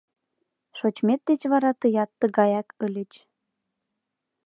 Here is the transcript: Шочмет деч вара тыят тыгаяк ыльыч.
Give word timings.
Шочмет 0.77 1.21
деч 1.29 1.41
вара 1.51 1.71
тыят 1.81 2.09
тыгаяк 2.19 2.67
ыльыч. 2.85 3.13